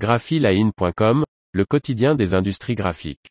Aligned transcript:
graphiline.com, 0.00 1.24
le 1.52 1.64
quotidien 1.66 2.14
des 2.14 2.32
industries 2.32 2.74
graphiques. 2.74 3.28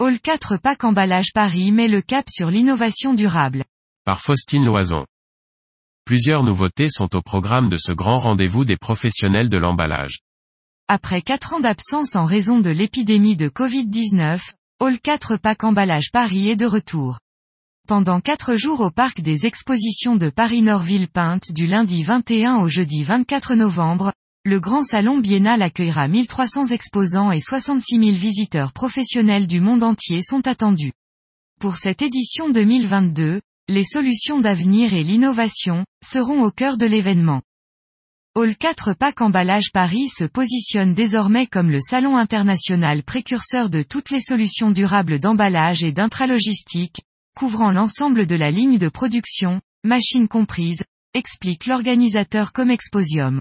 All 0.00 0.18
4 0.20 0.56
Pack 0.56 0.82
Emballage 0.82 1.32
Paris 1.32 1.70
met 1.70 1.86
le 1.86 2.02
cap 2.02 2.28
sur 2.28 2.50
l'innovation 2.50 3.14
durable. 3.14 3.62
Par 4.04 4.20
Faustine 4.20 4.64
Loison. 4.64 5.06
Plusieurs 6.06 6.42
nouveautés 6.42 6.90
sont 6.90 7.14
au 7.14 7.22
programme 7.22 7.68
de 7.68 7.76
ce 7.76 7.92
grand 7.92 8.18
rendez-vous 8.18 8.64
des 8.64 8.76
professionnels 8.76 9.48
de 9.48 9.58
l'emballage. 9.58 10.18
Après 10.88 11.22
4 11.22 11.54
ans 11.54 11.60
d'absence 11.60 12.16
en 12.16 12.24
raison 12.24 12.58
de 12.58 12.70
l'épidémie 12.70 13.36
de 13.36 13.48
Covid-19, 13.48 14.55
All 14.78 15.00
4 15.00 15.38
Pack 15.38 15.64
Emballage 15.64 16.10
Paris 16.12 16.50
est 16.50 16.56
de 16.56 16.66
retour. 16.66 17.18
Pendant 17.88 18.20
4 18.20 18.56
jours 18.56 18.82
au 18.82 18.90
parc 18.90 19.22
des 19.22 19.46
expositions 19.46 20.16
de 20.16 20.28
Paris-Norville 20.28 21.08
Pinte 21.08 21.50
du 21.50 21.66
lundi 21.66 22.02
21 22.02 22.56
au 22.56 22.68
jeudi 22.68 23.02
24 23.02 23.54
novembre, 23.54 24.12
le 24.44 24.60
grand 24.60 24.82
salon 24.82 25.18
biennal 25.18 25.62
accueillera 25.62 26.08
1300 26.08 26.66
exposants 26.66 27.32
et 27.32 27.40
66 27.40 27.98
000 27.98 28.10
visiteurs 28.10 28.74
professionnels 28.74 29.46
du 29.46 29.60
monde 29.60 29.82
entier 29.82 30.20
sont 30.22 30.46
attendus. 30.46 30.92
Pour 31.58 31.76
cette 31.76 32.02
édition 32.02 32.50
2022, 32.50 33.40
les 33.68 33.84
solutions 33.84 34.40
d'avenir 34.40 34.92
et 34.92 35.02
l'innovation 35.02 35.86
seront 36.04 36.42
au 36.42 36.50
cœur 36.50 36.76
de 36.76 36.84
l'événement. 36.84 37.40
Hall 38.38 38.54
4 38.54 38.92
Pack 38.92 39.22
Emballage 39.22 39.72
Paris 39.72 40.10
se 40.10 40.24
positionne 40.24 40.92
désormais 40.92 41.46
comme 41.46 41.70
le 41.70 41.80
salon 41.80 42.18
international 42.18 43.02
précurseur 43.02 43.70
de 43.70 43.80
toutes 43.80 44.10
les 44.10 44.20
solutions 44.20 44.70
durables 44.70 45.18
d'emballage 45.18 45.84
et 45.84 45.92
d'intralogistique, 45.92 47.00
couvrant 47.34 47.70
l'ensemble 47.70 48.26
de 48.26 48.36
la 48.36 48.50
ligne 48.50 48.76
de 48.76 48.90
production, 48.90 49.62
machines 49.84 50.28
comprises, 50.28 50.82
explique 51.14 51.64
l'organisateur 51.64 52.52
Comexposium. 52.52 53.40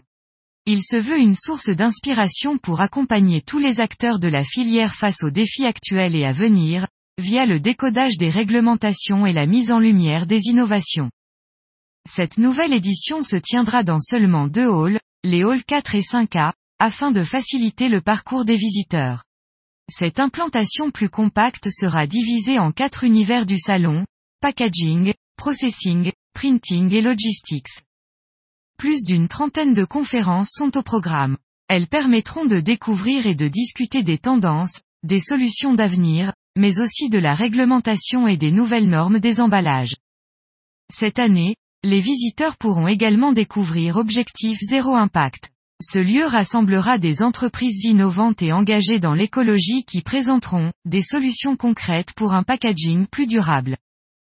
Il 0.66 0.82
se 0.82 0.98
veut 0.98 1.20
une 1.20 1.36
source 1.36 1.68
d'inspiration 1.68 2.58
pour 2.58 2.80
accompagner 2.80 3.42
tous 3.42 3.60
les 3.60 3.82
acteurs 3.82 4.20
de 4.20 4.30
la 4.30 4.46
filière 4.46 4.94
face 4.94 5.24
aux 5.24 5.30
défis 5.30 5.66
actuels 5.66 6.16
et 6.16 6.24
à 6.24 6.32
venir, 6.32 6.88
via 7.22 7.46
le 7.46 7.60
décodage 7.60 8.18
des 8.18 8.30
réglementations 8.30 9.26
et 9.26 9.34
la 9.34 9.46
mise 9.46 9.74
en 9.74 9.80
lumière 9.80 10.26
des 10.26 10.44
innovations. 10.46 11.10
Cette 12.08 12.38
nouvelle 12.38 12.74
édition 12.74 13.24
se 13.24 13.36
tiendra 13.36 13.84
dans 13.84 14.00
seulement 14.00 14.48
deux 14.48 14.70
halls, 14.70 15.00
les 15.24 15.44
halls 15.44 15.64
4 15.64 15.96
et 15.96 16.02
5A, 16.02 16.54
afin 16.80 17.12
de 17.12 17.24
faciliter 17.24 17.90
le 17.90 18.02
parcours 18.02 18.46
des 18.46 18.58
visiteurs. 18.58 19.24
Cette 19.92 20.20
implantation 20.20 20.92
plus 20.92 21.10
compacte 21.10 21.70
sera 21.70 22.06
divisée 22.08 22.60
en 22.60 22.72
quatre 22.72 23.04
univers 23.04 23.46
du 23.46 23.58
salon, 23.58 24.06
packaging, 24.42 25.14
processing, 25.38 26.12
printing 26.34 26.94
et 26.94 27.02
logistics. 27.02 27.84
Plus 28.78 29.04
d'une 29.04 29.28
trentaine 29.28 29.74
de 29.74 29.86
conférences 29.86 30.52
sont 30.52 30.78
au 30.78 30.84
programme. 30.84 31.38
Elles 31.68 31.88
permettront 31.88 32.46
de 32.46 32.60
découvrir 32.60 33.26
et 33.26 33.36
de 33.36 33.48
discuter 33.48 34.04
des 34.04 34.18
tendances, 34.18 34.80
des 35.04 35.20
solutions 35.20 35.74
d'avenir, 35.74 36.34
mais 36.56 36.80
aussi 36.80 37.10
de 37.10 37.20
la 37.20 37.34
réglementation 37.34 38.28
et 38.28 38.38
des 38.38 38.52
nouvelles 38.52 38.90
normes 38.90 39.20
des 39.20 39.40
emballages. 39.40 39.96
Cette 40.94 41.20
année, 41.20 41.56
les 41.86 42.02
visiteurs 42.02 42.58
pourront 42.58 42.88
également 42.88 43.32
découvrir 43.32 43.98
Objectif 43.98 44.58
Zéro 44.60 44.96
Impact. 44.96 45.52
Ce 45.84 46.00
lieu 46.00 46.26
rassemblera 46.26 46.98
des 46.98 47.22
entreprises 47.22 47.84
innovantes 47.84 48.42
et 48.42 48.52
engagées 48.52 49.00
dans 49.00 49.14
l'écologie 49.14 49.86
qui 49.86 50.02
présenteront 50.02 50.72
des 50.86 51.04
solutions 51.04 51.56
concrètes 51.56 52.14
pour 52.14 52.34
un 52.34 52.42
packaging 52.42 53.06
plus 53.06 53.28
durable. 53.28 53.78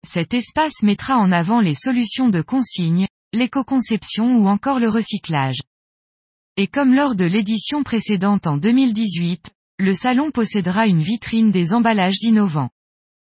Cet 0.05 0.33
espace 0.33 0.83
mettra 0.83 1.17
en 1.19 1.31
avant 1.31 1.61
les 1.61 1.73
solutions 1.73 2.27
de 2.27 2.41
consigne, 2.41 3.07
l'éco-conception 3.31 4.35
ou 4.35 4.47
encore 4.49 4.79
le 4.79 4.89
recyclage. 4.89 5.61
Et 6.57 6.67
comme 6.67 6.93
lors 6.93 7.15
de 7.15 7.25
l'édition 7.25 7.81
précédente 7.81 8.45
en 8.45 8.57
2018, 8.57 9.51
le 9.79 9.93
salon 9.93 10.31
possédera 10.31 10.87
une 10.87 11.01
vitrine 11.01 11.51
des 11.51 11.73
emballages 11.73 12.23
innovants. 12.23 12.71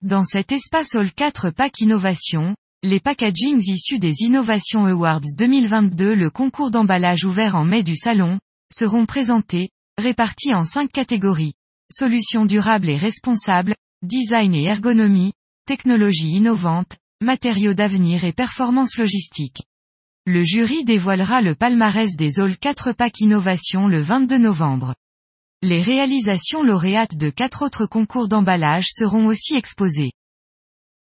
Dans 0.03 0.25
cet 0.25 0.53
espace 0.53 0.95
Hall 0.95 1.11
4 1.11 1.51
Pack 1.51 1.81
Innovation, 1.81 2.55
les 2.85 3.01
packagings 3.01 3.63
issus 3.67 3.99
des 3.99 4.13
Innovation 4.21 4.85
Awards 4.85 5.23
2022 5.39 6.15
le 6.15 6.29
concours 6.29 6.71
d'emballage 6.71 7.25
ouvert 7.25 7.57
en 7.57 7.65
mai 7.65 7.83
du 7.83 7.97
salon, 7.97 8.39
seront 8.71 9.07
présentés, 9.07 9.71
répartis 9.97 10.53
en 10.53 10.67
cinq 10.67 10.93
catégories. 10.93 11.55
Solutions 11.91 12.45
durables 12.45 12.91
et 12.91 12.99
responsables, 12.99 13.75
design 14.03 14.55
et 14.55 14.65
ergonomie, 14.65 15.33
technologie 15.67 16.33
innovante, 16.33 16.99
matériaux 17.23 17.73
d'avenir 17.73 18.23
et 18.25 18.35
performance 18.35 18.99
logistique. 18.99 19.63
Le 20.27 20.45
jury 20.45 20.85
dévoilera 20.85 21.41
le 21.41 21.55
palmarès 21.55 22.15
des 22.17 22.39
Hall 22.39 22.59
4 22.59 22.93
Pack 22.93 23.19
Innovation 23.21 23.89
le 23.89 24.01
22 24.01 24.37
novembre. 24.37 24.95
Les 25.63 25.81
réalisations 25.81 26.63
lauréates 26.63 27.17
de 27.17 27.31
quatre 27.31 27.65
autres 27.65 27.87
concours 27.87 28.29
d'emballage 28.29 28.89
seront 28.91 29.25
aussi 29.25 29.55
exposées. 29.55 30.13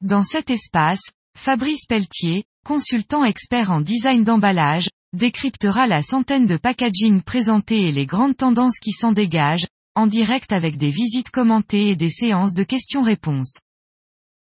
Dans 0.02 0.24
cet 0.24 0.50
espace, 0.50 1.12
Fabrice 1.42 1.86
Pelletier, 1.88 2.44
consultant 2.66 3.24
expert 3.24 3.72
en 3.72 3.80
design 3.80 4.26
d'emballage, 4.26 4.90
décryptera 5.14 5.88
la 5.88 6.04
centaine 6.04 6.46
de 6.46 6.58
packaging 6.58 7.22
présentés 7.22 7.84
et 7.84 7.94
les 7.94 8.06
grandes 8.06 8.36
tendances 8.36 8.78
qui 8.78 8.92
s'en 8.92 9.14
dégagent, 9.14 9.66
en 9.96 10.06
direct 10.06 10.52
avec 10.52 10.76
des 10.76 10.90
visites 10.90 11.32
commentées 11.32 11.92
et 11.92 11.96
des 11.96 12.10
séances 12.10 12.56
de 12.56 12.64
questions-réponses. 12.66 13.62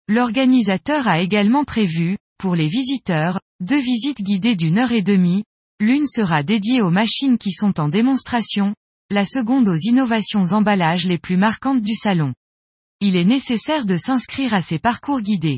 L'organisateur 0.07 1.07
a 1.07 1.19
également 1.19 1.63
prévu, 1.63 2.19
pour 2.37 2.55
les 2.55 2.67
visiteurs, 2.67 3.41
deux 3.59 3.81
visites 3.81 4.21
guidées 4.21 4.55
d'une 4.55 4.77
heure 4.77 4.91
et 4.91 5.01
demie, 5.01 5.45
l'une 5.79 6.05
sera 6.05 6.43
dédiée 6.43 6.83
aux 6.83 6.91
machines 6.91 7.39
qui 7.39 7.53
sont 7.53 7.79
en 7.79 7.89
démonstration, 7.89 8.75
la 9.09 9.25
seconde 9.25 9.67
aux 9.67 9.79
innovations 9.81 10.45
emballages 10.51 11.07
les 11.07 11.17
plus 11.17 11.37
marquantes 11.37 11.81
du 11.81 11.95
salon. 11.95 12.35
Il 12.99 13.15
est 13.15 13.25
nécessaire 13.25 13.87
de 13.87 13.97
s'inscrire 13.97 14.53
à 14.53 14.61
ces 14.61 14.77
parcours 14.77 15.21
guidés. 15.21 15.57